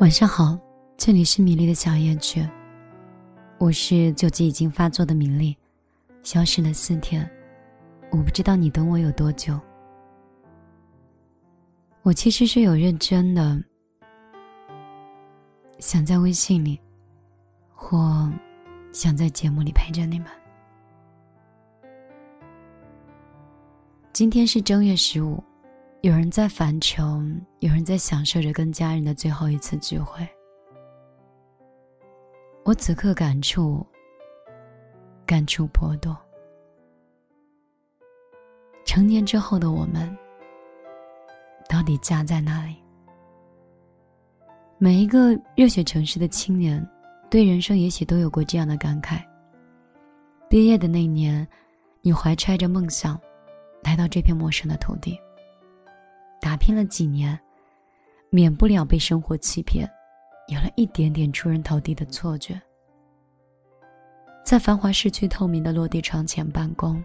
[0.00, 0.58] 晚上好，
[0.96, 2.48] 这里是米粒的小夜曲。
[3.58, 5.54] 我是酒精已经发作的米粒，
[6.22, 7.30] 消失了四天，
[8.10, 9.60] 我不知道你等我有多久。
[12.00, 13.62] 我其实是有认真的，
[15.80, 16.80] 想在微信里，
[17.74, 18.26] 或
[18.92, 20.28] 想在节目里陪着你们。
[24.14, 25.44] 今天是正月十五。
[26.02, 30.26] 有人在返程，有人在享受着跟家人的最后一次聚会。
[32.64, 33.86] 我此刻感触，
[35.26, 36.16] 感触颇多。
[38.86, 40.16] 成年之后的我们，
[41.68, 42.76] 到底家在哪里？
[44.78, 46.82] 每一个热血城市的青年，
[47.28, 49.22] 对人生也许都有过这样的感慨。
[50.48, 51.46] 毕业的那年，
[52.00, 53.20] 你怀揣着梦想，
[53.82, 55.20] 来到这片陌生的土地。
[56.40, 57.38] 打拼了几年，
[58.30, 59.88] 免不了被生活欺骗，
[60.48, 62.60] 有了一点点出人头地的错觉。
[64.44, 67.04] 在繁华市区透明的落地窗前办公，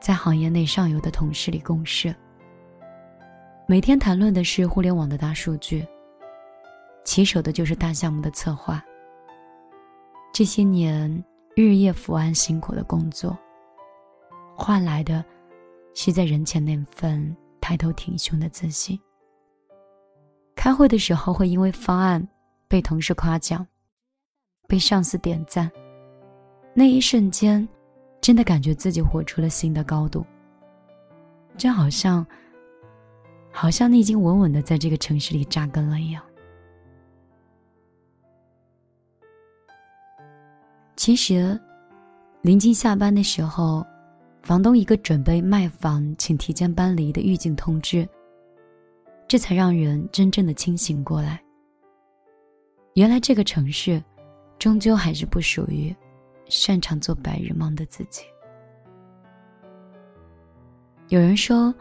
[0.00, 2.14] 在行业内上游的同事里共事。
[3.68, 5.86] 每天谈论的是互联网的大数据，
[7.04, 8.82] 起手的就是大项目的策划。
[10.32, 11.22] 这些年
[11.54, 13.38] 日夜伏案辛苦的工作，
[14.56, 15.22] 换来的，
[15.94, 17.36] 是在人前那份。
[17.62, 18.98] 抬头挺胸的自信。
[20.56, 22.26] 开会的时候会因为方案
[22.66, 23.66] 被同事夸奖，
[24.66, 25.70] 被上司点赞，
[26.74, 27.66] 那一瞬间，
[28.20, 30.26] 真的感觉自己活出了新的高度。
[31.56, 32.26] 就好像，
[33.52, 36.22] 好像你已经稳稳的在这个城市里扎根了一样。
[40.96, 41.58] 其实，
[42.40, 43.86] 临近下班的时候。
[44.42, 48.06] 房东一个准备卖房，请提前搬离的预警通知，
[49.28, 51.40] 这才让人真正的清醒过来。
[52.94, 54.02] 原来这个城市，
[54.58, 55.94] 终究还是不属于
[56.48, 58.24] 擅长做白日梦的自己。
[61.08, 61.72] 有人说，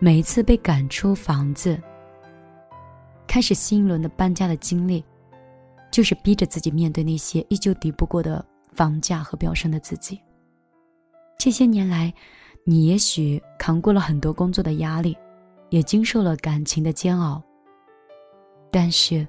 [0.00, 1.80] 每一次被赶出房子，
[3.28, 5.04] 开始新一轮的搬家的经历，
[5.92, 10.20] 就是逼着自己面对那些依旧敌不过的房价和飙升的自己。
[11.38, 12.12] 这些年来，
[12.64, 15.16] 你也许扛过了很多工作的压力，
[15.70, 17.42] 也经受了感情的煎熬。
[18.70, 19.26] 但是，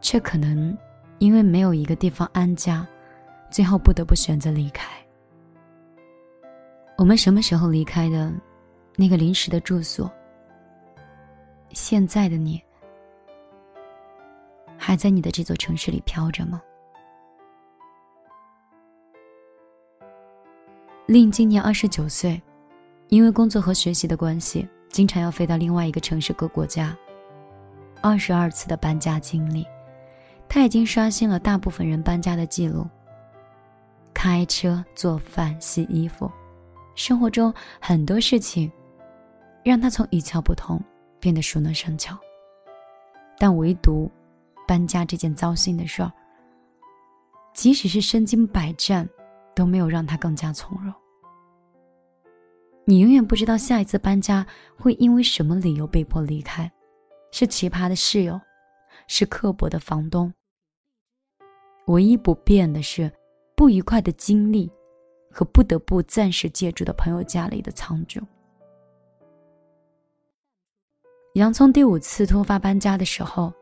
[0.00, 0.76] 却可能
[1.18, 2.86] 因为没有一个地方安家，
[3.50, 4.92] 最后不得不选择离开。
[6.98, 8.32] 我们什么时候离开的？
[8.96, 10.08] 那个临时的住所？
[11.70, 12.62] 现在的你，
[14.78, 16.62] 还在你的这座城市里飘着吗？
[21.06, 22.40] 令今年二十九岁，
[23.08, 26.96] 因为工作和学习的关系，经常要飞到另外一个城市和国家。
[28.00, 29.66] 二十二次的搬家经历，
[30.48, 32.86] 他已经刷新了大部分人搬家的记录。
[34.14, 36.30] 开车、做饭、洗衣服，
[36.94, 38.72] 生活中很多事情，
[39.62, 40.80] 让他从一窍不通
[41.20, 42.16] 变得熟能生巧。
[43.38, 44.10] 但唯独
[44.66, 46.10] 搬家这件糟心的事儿，
[47.52, 49.06] 即使是身经百战。
[49.54, 50.92] 都没有让他更加从容。
[52.84, 56.70] 你永远不知道下一次搬家会因为什么理由被迫离开，
[57.32, 58.38] 是奇葩的室友，
[59.08, 60.32] 是刻薄的房东。
[61.86, 63.10] 唯一不变的是，
[63.56, 64.70] 不愉快的经历，
[65.30, 68.22] 和不得不暂时借住的朋友家里的苍穹。
[71.34, 73.52] 洋葱第五次突发搬家的时候，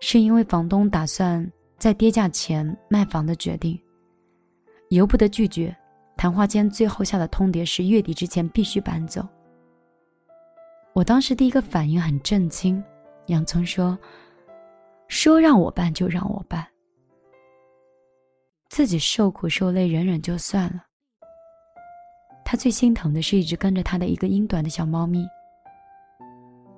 [0.00, 3.80] 是因为房东打算在跌价前卖房的决定。
[4.90, 5.74] 由不得拒绝，
[6.16, 9.26] 谈话间最后下的通牒是月底之前必须搬走。
[10.94, 12.82] 我当时第一个反应很震惊，
[13.26, 13.96] 洋葱说
[15.06, 16.66] ：“说让我搬就让我搬，
[18.70, 20.84] 自己受苦受累忍忍就算了。”
[22.44, 25.26] 他最心疼的是一直跟着他的一个英短的小猫咪。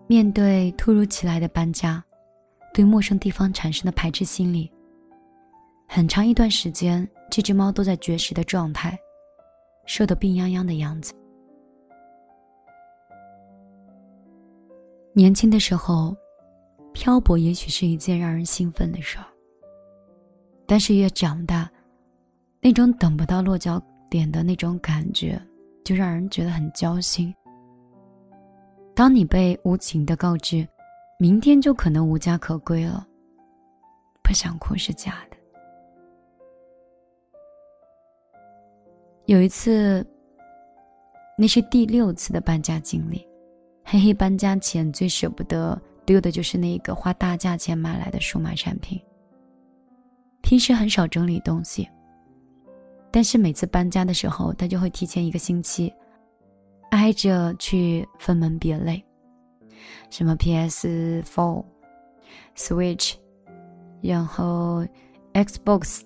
[0.09, 2.03] 面对突如其来的搬家，
[2.75, 4.69] 对陌生地方产生的排斥心理，
[5.87, 7.09] 很长一段时间。
[7.31, 8.99] 这只猫都在绝食的状态，
[9.87, 11.15] 瘦得病殃殃的样子。
[15.13, 16.17] 年轻的时候，
[16.93, 19.25] 漂泊也许是一件让人兴奋的事儿。
[20.67, 21.71] 但是越长大，
[22.61, 25.41] 那种等不到落脚点的那种感觉，
[25.85, 27.35] 就让人觉得很焦心。
[28.95, 30.67] 当你被无情的告知，
[31.19, 33.07] 明天就可能无家可归了，
[34.23, 35.30] 不想哭是假的。
[39.31, 40.05] 有一次，
[41.39, 43.25] 那是第六次的搬家经历。
[43.85, 49.01] 黑黑搬家前最舍不得丢的就是那个花大价钱买来的数码产品。
[50.43, 51.89] 平时很少整理东西，
[53.13, 55.95] 但是每次搬家的时候，他就会提前一个星期，
[56.91, 59.01] 挨着去分门别类，
[60.11, 61.65] 什么 PS Four、
[62.57, 63.15] Switch，
[64.03, 64.85] 然后
[65.35, 66.01] Xbox，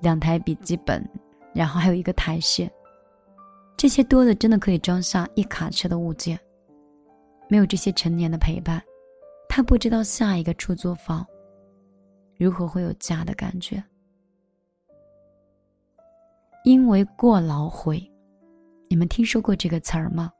[0.00, 1.08] 两台笔记本，
[1.54, 2.68] 然后还有一个台式，
[3.76, 6.38] 这些多的真的可以装下一卡车的物件。
[7.48, 8.82] 没有这些成年的陪伴，
[9.48, 11.24] 他不知道下一个出租房
[12.36, 13.82] 如何会有家的感觉。
[16.64, 18.02] 因为过劳回，
[18.88, 20.32] 你们听说过这个词儿吗？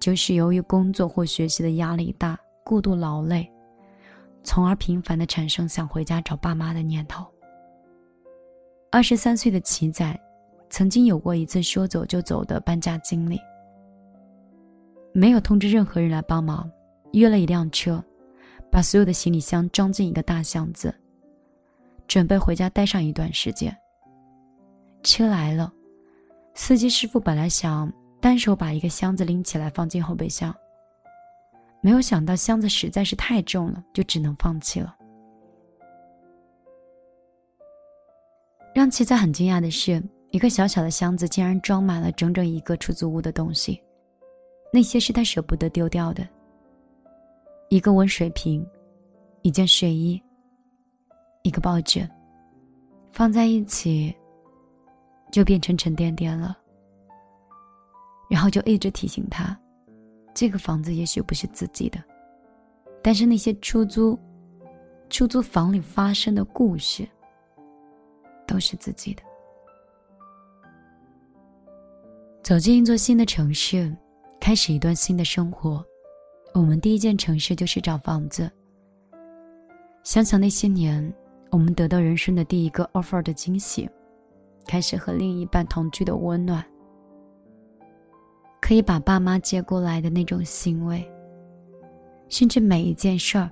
[0.00, 3.48] 就是由于工作或学习的压力大，过度劳累，
[4.42, 7.26] 从而频繁的产生想回家找爸妈的念头。
[8.96, 10.18] 二十三岁的齐仔，
[10.70, 13.38] 曾经有过一次说走就走的搬家经历。
[15.12, 16.66] 没有通知任何人来帮忙，
[17.12, 18.02] 约了一辆车，
[18.72, 20.94] 把所有的行李箱装进一个大箱子，
[22.08, 23.76] 准备回家待上一段时间。
[25.02, 25.70] 车来了，
[26.54, 30.56] 司机师傅本来想单手把一个箱子拎起来放进后备箱，
[31.82, 34.95] 没有想到箱子实在是太重了，就只能放弃了。
[38.76, 40.02] 让七仔很惊讶的是，
[40.32, 43.82] 一个小小的箱子竟然装满了整整一个出租屋的东西。
[44.70, 46.28] 那些是他舍不得丢掉的，
[47.70, 48.62] 一个温水瓶，
[49.40, 50.22] 一件睡衣，
[51.42, 52.06] 一个抱枕，
[53.12, 54.14] 放在一起，
[55.32, 56.54] 就变成沉甸甸了。
[58.28, 59.58] 然后就一直提醒他，
[60.34, 61.98] 这个房子也许不是自己的，
[63.02, 64.18] 但是那些出租，
[65.08, 67.08] 出租房里发生的故事，
[68.46, 69.22] 都是自己的。
[72.42, 73.94] 走进一座新的城市。
[74.38, 75.84] 开始一段新的生活，
[76.54, 78.48] 我们第一件城市就是找房子。
[80.04, 81.12] 想想那些年，
[81.50, 83.90] 我们得到人生的第一个 offer 的惊喜，
[84.64, 86.64] 开始和另一半同居的温暖，
[88.60, 91.04] 可以把爸妈接过来的那种欣慰，
[92.28, 93.50] 甚至每一件事儿，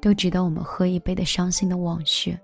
[0.00, 2.38] 都值得我们喝一杯的伤心的往事，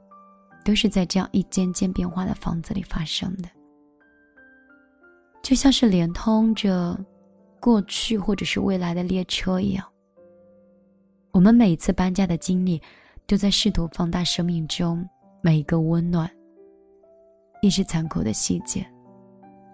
[0.65, 3.49] 都是在这样一间间变化的房子里发生的，
[5.43, 6.99] 就像是连通着。
[7.63, 9.87] 过去或者是未来的列车一样，
[11.31, 12.81] 我们每一次搬家的经历，
[13.27, 15.07] 都在试图放大生命中
[15.43, 16.27] 每一个温暖，
[17.61, 18.83] 也是残酷的细节，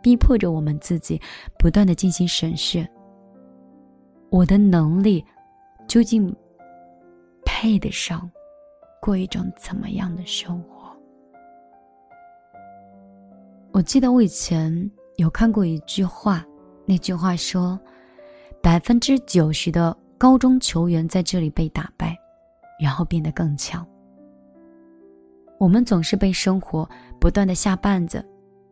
[0.03, 1.23] 逼迫着我们自己
[1.61, 2.85] 不断的进行审视。
[4.31, 5.25] 我的能力
[5.87, 6.35] 究竟
[7.44, 8.29] 配得上
[9.00, 10.75] 过一种怎么样的生活？
[13.76, 16.43] 我记得我以前有看过一句话。
[16.87, 17.78] 那句话说
[18.62, 22.17] ：“百分之九十的高中球员在这里被打败，
[22.81, 23.86] 然后变得更强。”
[25.60, 26.89] 我们总是被生活
[27.20, 28.24] 不断的下绊子，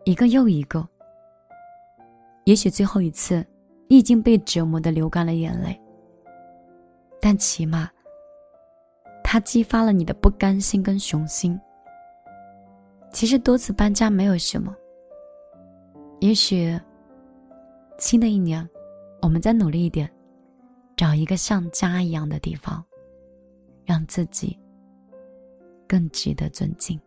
[0.07, 0.89] 一个又一个。
[2.45, 3.45] 也许最后一次，
[3.89, 5.79] 你已经被折磨的流干了眼泪，
[7.21, 7.91] 但起码，
[9.23, 11.61] 它激发了你的不甘心跟雄心。
[13.13, 14.75] 其实多次搬家没有什么，
[16.25, 16.81] 也许。
[17.99, 18.67] 新的一年，
[19.21, 20.11] 我们再努力一点，
[20.97, 22.83] 找一个像家一样的地方，
[23.85, 24.59] 让自己
[25.87, 26.99] 更值得尊敬。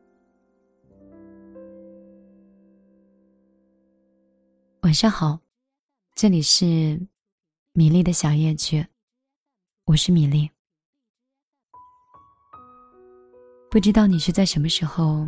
[4.81, 5.39] 晚上好，
[6.13, 7.01] 这里是
[7.73, 8.85] 米粒的小夜曲，
[9.85, 10.47] 我是米粒。
[13.71, 15.27] 不知道你是在什么时候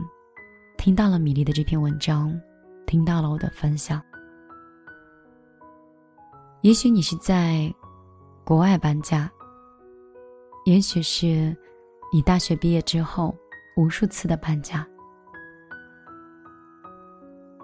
[0.77, 2.39] 听到了米粒的这篇文章，
[2.89, 4.01] 听到了我的分享。
[6.61, 7.71] 也许你是在
[8.43, 9.31] 国外搬家，
[10.65, 11.55] 也许是
[12.11, 13.35] 你大学毕业之后
[13.77, 14.83] 无数次的搬家，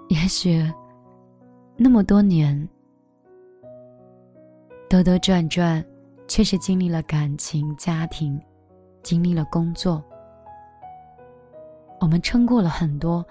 [0.09, 0.71] 也许
[1.75, 2.55] 那么多年
[4.87, 5.83] 兜兜转转，
[6.27, 8.39] 确实经历了感情、家庭，
[9.01, 10.05] 经历了工作，
[11.99, 13.25] 我们撑过了很多，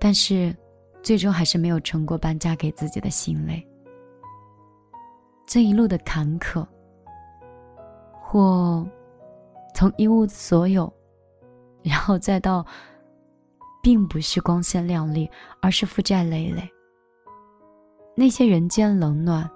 [0.00, 0.52] 但是
[1.02, 3.66] 最终还是没有撑过搬家给自己的心累。
[5.46, 6.66] 这一路的坎坷，
[8.20, 8.86] 或
[9.74, 10.92] 从一无所有，
[11.82, 12.66] 然后再到
[13.82, 15.30] 并不是光鲜亮丽，
[15.62, 16.68] 而是负债累累。
[18.14, 19.48] 那些人间冷暖，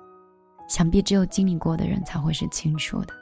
[0.69, 3.13] 想必只有经历过的人才会是清楚的。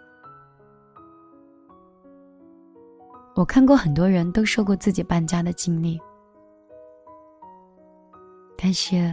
[3.35, 5.99] 我看过很多人都说过自己搬家的经历，
[8.71, 9.13] 但是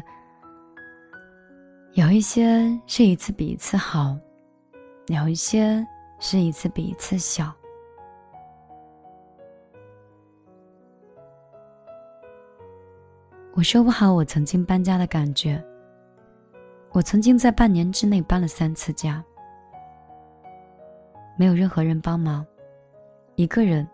[1.93, 4.15] 有一些是一次比一次好，
[5.07, 5.83] 有一些
[6.19, 7.51] 是一次比一次小。
[13.55, 15.59] 我说不好我曾经搬家的感觉。
[16.91, 19.25] 我曾经在半年之内搬了三次家，
[21.35, 22.45] 没有任何人帮忙，
[23.33, 23.87] 一个人。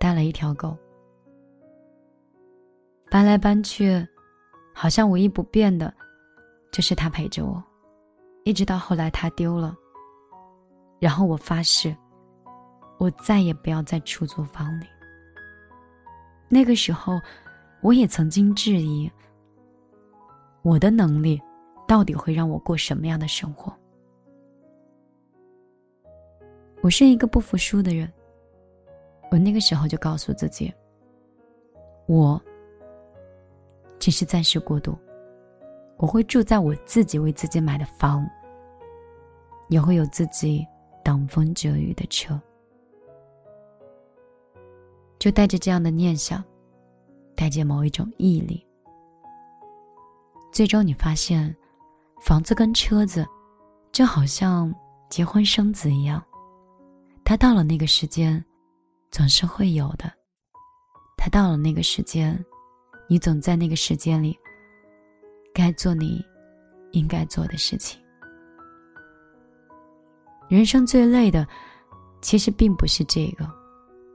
[0.00, 0.76] 带了一条狗，
[3.12, 4.04] 搬来搬去，
[4.74, 5.94] 好像唯一不变的，
[6.72, 7.62] 就是他陪着我，
[8.44, 9.74] 一直到后来他丢了。
[10.98, 11.94] 然后我发誓，
[12.98, 14.86] 我再也不要在出租房里。
[16.48, 17.20] 那个时候，
[17.82, 19.10] 我也曾经质疑，
[20.62, 21.40] 我的能力
[21.86, 23.72] 到底会让我过什么样的生活？
[26.82, 28.12] 我是一个不服输的人。
[29.30, 30.72] 我那个时候就告诉自己，
[32.06, 32.40] 我
[34.04, 34.94] 只是暂时过渡，
[35.96, 38.28] 我会住在我自己为自己买的房，
[39.70, 40.62] 也会有自己
[41.02, 42.38] 挡风遮雨的车。
[45.18, 46.44] 就带着这样的念想，
[47.34, 48.62] 带着某一种毅力，
[50.52, 51.56] 最终你发现，
[52.20, 53.26] 房子跟车子，
[53.90, 54.70] 就好像
[55.08, 56.22] 结婚生子一样，
[57.24, 58.44] 他到了那个时间。
[59.10, 60.12] 总是会有的。
[61.16, 62.44] 他到了那个时间，
[63.06, 64.38] 你总在那个时间里，
[65.52, 66.24] 该做你
[66.92, 68.00] 应该做的事情。
[70.48, 71.46] 人生最累的，
[72.20, 73.48] 其实并不是这个，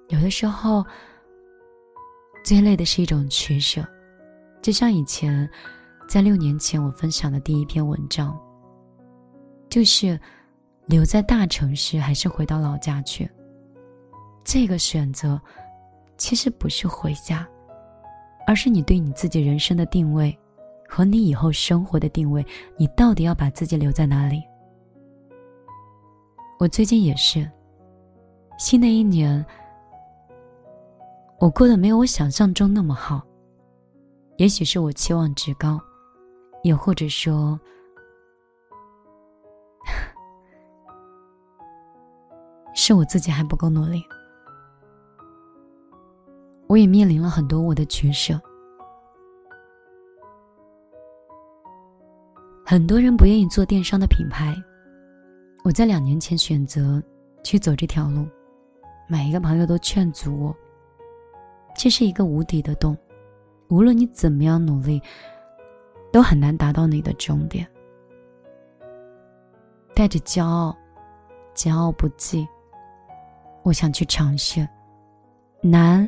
[0.10, 0.86] 有的时候，
[2.44, 3.86] 最累的是一种取舍。
[4.62, 5.50] 就像以前，
[6.08, 8.38] 在六年前我分享的第一篇文章，
[9.70, 10.20] 就是
[10.86, 13.30] 留在大城市还是回到老家去。
[14.44, 15.40] 这个选择，
[16.18, 17.48] 其实不是回家，
[18.50, 20.36] 而是你对你自己人生的定位，
[20.88, 22.44] 和你以后生活的定位，
[22.78, 24.42] 你到底要把自己留在哪里？
[26.58, 27.48] 我最近也是，
[28.58, 29.46] 新的一年，
[31.38, 33.22] 我过得没有我想象中那么好，
[34.38, 35.80] 也许是我期望值高，
[36.64, 37.60] 也或者说，
[42.74, 44.04] 是我自己还不够努力。
[46.70, 48.40] 我也面临了很多我的取舍。
[52.64, 54.56] 很多人不愿意做电商的品牌，
[55.66, 57.02] 我在两年前选择
[57.44, 58.28] 去走这条路，
[59.08, 60.56] 每一个朋友都劝阻我。
[61.76, 62.96] 这是一个无底的洞，
[63.70, 65.02] 无论你怎么样努力，
[66.14, 67.68] 都很难达到你的终点。
[69.96, 70.78] 带着骄傲，
[71.56, 72.48] 骄傲不羁，
[73.64, 74.68] 我想去尝试，
[75.64, 76.08] 难。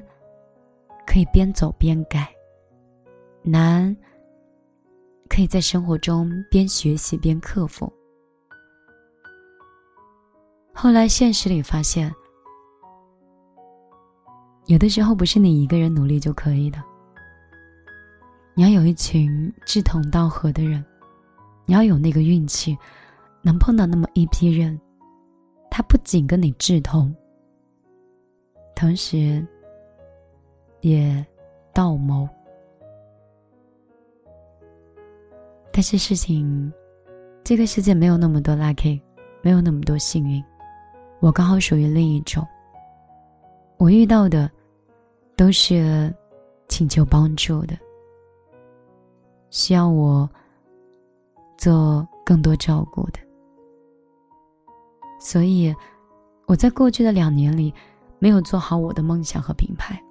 [1.05, 2.27] 可以边走边改，
[3.43, 3.95] 难。
[5.29, 7.89] 可以在生活中边学习边克服。
[10.73, 12.13] 后来现实里发现，
[14.65, 16.83] 有的时候不是你一个人努力就可以的。
[18.53, 20.83] 你要有一群志同道合的人，
[21.65, 22.77] 你要有那个运气，
[23.41, 24.77] 能碰到那么一批人，
[25.69, 27.15] 他不仅跟你志同，
[28.75, 29.47] 同时。
[30.81, 31.25] 也
[31.73, 32.27] 道谋，
[35.71, 36.71] 但是事情，
[37.43, 38.99] 这个世界没有那么多 lucky，
[39.41, 40.43] 没有那么多幸运，
[41.19, 42.45] 我刚好属于另一种。
[43.77, 44.49] 我遇到的
[45.35, 46.13] 都是
[46.67, 47.75] 请求帮助的，
[49.49, 50.29] 需要我
[51.57, 53.19] 做更多照顾的，
[55.19, 55.73] 所以
[56.47, 57.73] 我在过去的两年里
[58.19, 60.01] 没有做好我的梦想和品牌。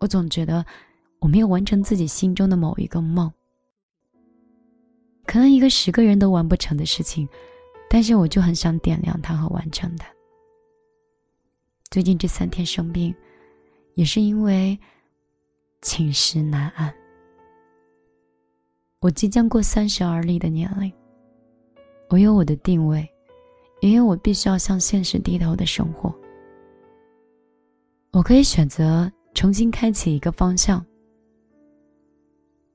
[0.00, 0.64] 我总觉得
[1.18, 3.32] 我没有完成自己心中的某一个梦，
[5.24, 7.26] 可能一个十个人都完不成的事情，
[7.88, 10.06] 但是我就很想点亮它和完成它。
[11.90, 13.14] 最近这三天生病，
[13.94, 14.78] 也是因为
[15.80, 16.92] 寝食难安。
[19.00, 20.92] 我即将过三十而立的年龄，
[22.10, 23.08] 我有我的定位，
[23.80, 26.14] 也有我必须要向现实低头的生活。
[28.10, 29.10] 我可以选择。
[29.34, 30.84] 重新开启一个方向，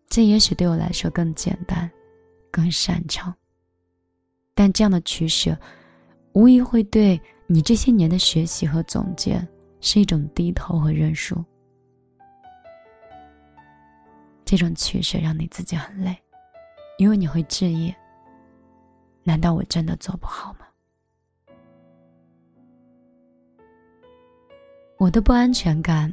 [0.10, 1.90] 这也许对我来说更简单、
[2.52, 3.34] 更擅长。
[4.54, 5.58] 但这样的取舍，
[6.34, 9.46] 无疑会对你这些年的学习和总结
[9.80, 11.44] 是一种低头和认输。
[14.44, 16.16] 这种取舍让你自己很累，
[16.98, 17.94] 因为你会质疑：
[19.24, 20.68] 难道我真的做不好吗？
[24.98, 26.12] 我的不安全感，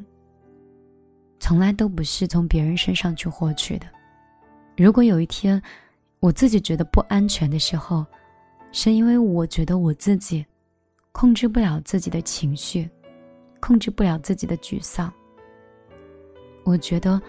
[1.46, 3.86] 从来都不是从别人身上去获取的。
[4.76, 5.62] 如果有一天，
[6.18, 8.04] 我自己觉得不安全的时候，
[8.72, 10.44] 是因为我觉得我自己
[11.12, 12.90] 控制不了自己的情绪，
[13.60, 15.12] 控制不了自己的沮丧。
[16.64, 17.22] 我觉得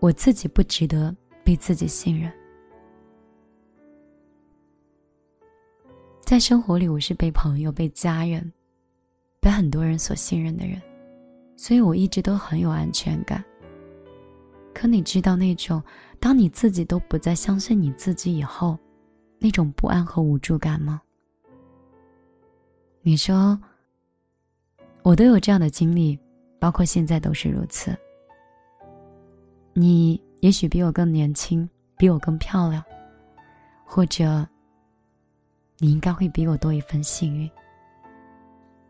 [0.00, 1.14] 我自己不值得
[1.44, 2.32] 被自己信任。
[6.22, 8.50] 在生活里，我是被朋友、被家人、
[9.40, 10.80] 被很多人所信任的人，
[11.56, 13.42] 所以我一直都很有安全感。
[14.74, 15.82] 可你知道那种，
[16.20, 18.78] 当你自己都不再相信你自己以后，
[19.38, 21.00] 那种不安和无助感吗？
[23.00, 23.58] 你说，
[25.02, 26.18] 我都有这样的经历，
[26.58, 27.96] 包括现在都是如此。
[29.72, 32.84] 你也许比我更年轻，比我更漂亮，
[33.84, 34.46] 或者，
[35.78, 37.50] 你应该会比我多一份幸运。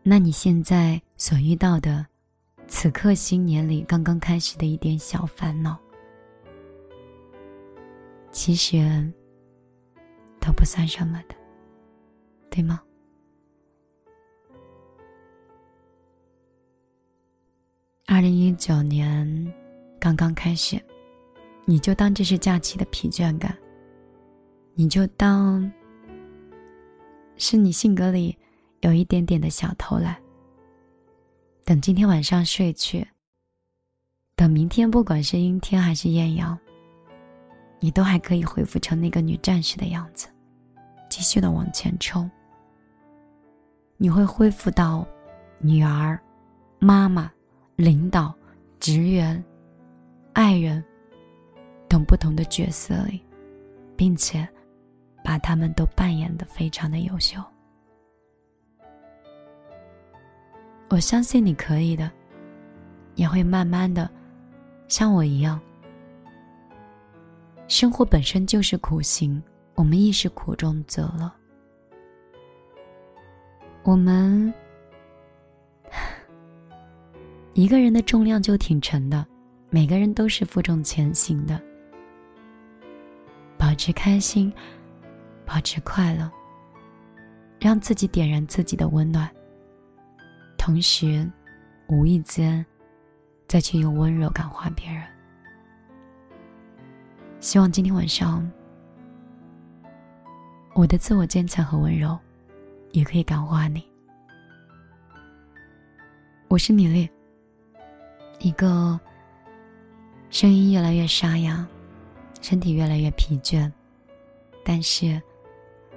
[0.03, 2.05] 那你现在所遇到的？
[2.67, 5.77] 此刻新年里刚刚开始的一点小烦恼，
[8.31, 9.11] 其实
[10.39, 11.35] 都不算什么的，
[12.49, 12.81] 对吗？
[18.05, 19.53] 二零一九年
[19.99, 20.79] 刚刚开始，
[21.65, 23.57] 你就当这是假期的疲倦感，
[24.75, 25.69] 你就当
[27.37, 28.37] 是你性格里
[28.81, 30.15] 有一点点的小偷懒。
[31.67, 33.05] 等今天晚上睡去，
[34.37, 36.57] 等明天，不管是阴天还是艳阳，
[37.81, 40.29] 你都还可以恢复成那个女战士的样子，
[41.09, 42.31] 继续的往前冲。
[43.97, 45.05] 你会恢复到
[45.59, 46.17] 女儿、
[46.79, 47.29] 妈妈、
[47.75, 48.33] 领导、
[48.79, 49.43] 职员、
[50.31, 50.81] 爱人
[51.89, 53.21] 等不同的角色里，
[53.97, 54.47] 并且
[55.21, 57.43] 把他们都扮演的非常的优秀。
[60.89, 62.09] 我相信你可以的，
[63.15, 64.09] 也会慢慢的，
[64.87, 65.59] 像我一样。
[67.67, 69.43] 生活本身就是苦行，
[69.75, 71.29] 我们亦是苦中作乐。
[73.83, 74.53] 我们
[77.53, 79.25] 一个人的重量就挺沉的，
[79.69, 81.61] 每个人都是负重前行的。
[83.57, 84.53] 保持开心，
[85.45, 86.31] 保持快乐，
[87.59, 89.29] 让自己点燃自己的温暖。
[90.67, 91.25] 同时，
[91.87, 92.65] 无意间
[93.47, 95.01] 再去用温柔感化别人。
[97.39, 98.45] 希望今天晚上，
[100.75, 102.19] 我的自我坚强和温柔，
[102.91, 103.81] 也可以感化你。
[106.49, 107.09] 我是米粒，
[108.39, 108.99] 一个
[110.29, 111.65] 声音越来越沙哑，
[112.41, 113.71] 身体越来越疲倦，
[114.65, 115.21] 但是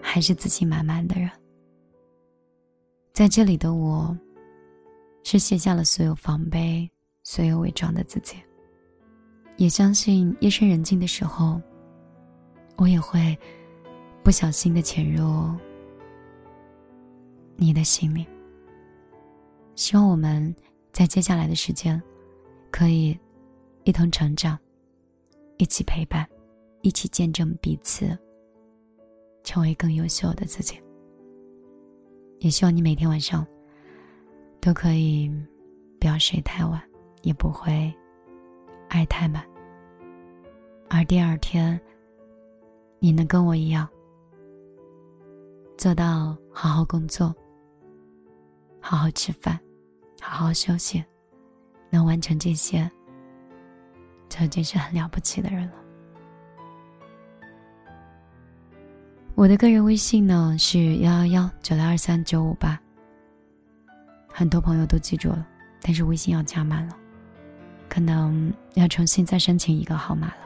[0.01, 1.29] 还是自信满满的人。
[3.13, 4.17] 在这里的我。
[5.23, 6.91] 是卸下了所有防备，
[7.23, 8.37] 所有伪装的自己。
[9.57, 11.61] 也相信夜深人静的时候，
[12.77, 13.39] 我也会
[14.23, 15.55] 不小心的潜入
[17.57, 18.27] 你的心里。
[19.77, 20.55] 希望我们
[20.93, 22.03] 在接下来的时间，
[22.71, 23.19] 可以
[23.85, 24.59] 一同成长，
[25.59, 26.27] 一起陪伴，
[26.81, 28.19] 一起见证彼此，
[29.45, 30.81] 成为更优秀的自己。
[32.39, 33.47] 也希望你每天晚上。
[34.61, 35.33] 都可以，
[35.99, 36.81] 不要睡太晚，
[37.23, 37.93] 也不会
[38.89, 39.43] 爱太满。
[40.89, 41.81] 而第二天，
[42.99, 43.89] 你能跟我一样，
[45.79, 47.35] 做到好好工作、
[48.81, 49.59] 好好吃饭、
[50.21, 51.03] 好好休息，
[51.89, 52.89] 能完成这些，
[54.29, 55.75] 就已经是很了不起的人了。
[59.35, 62.79] 我的个人微信呢是幺幺幺九六二三九五八。
[64.33, 65.47] 很多朋友都记住了，
[65.83, 66.97] 但是微信要加满了，
[67.89, 70.37] 可能要重新再申请一个号码了。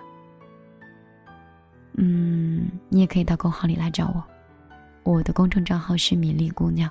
[1.97, 6.91] 嗯，你也可以到公号里来找我，我的公众账号是米粒姑娘，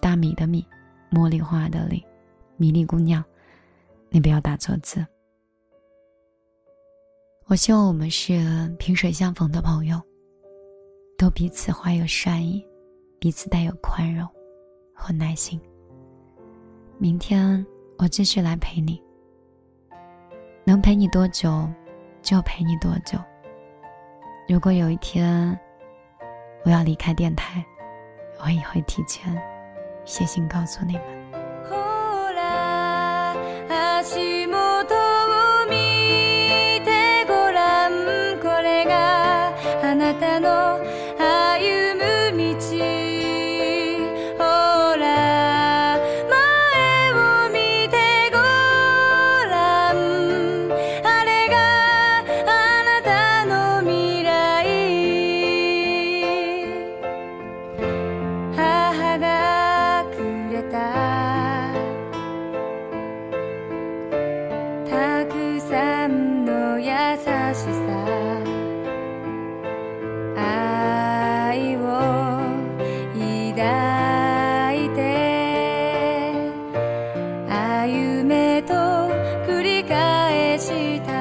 [0.00, 0.66] 大米的米，
[1.10, 2.04] 茉莉花的莉，
[2.56, 3.24] 米粒姑娘，
[4.10, 5.06] 你不要打错字。
[7.46, 10.02] 我希望我们是萍水相逢的朋友，
[11.16, 12.62] 都彼此怀有善意，
[13.18, 14.28] 彼此带有宽容
[14.92, 15.58] 和耐心。
[16.98, 17.64] 明天
[17.98, 19.02] 我继续来陪你，
[20.64, 21.68] 能陪你多久，
[22.22, 23.18] 就陪你多久。
[24.48, 25.58] 如果有一天
[26.64, 27.62] 我要离开电台，
[28.42, 29.36] 我也会提前
[30.06, 31.15] 写信告诉你们。
[66.08, 67.66] の優しさ
[70.36, 71.80] 愛を
[73.14, 74.98] 抱いて
[77.48, 78.74] 歩めと
[79.46, 81.12] 繰り返した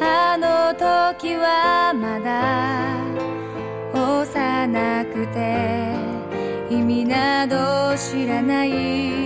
[0.00, 3.04] あの時はまだ
[3.92, 5.94] 幼くて
[6.70, 9.23] 意味など知らない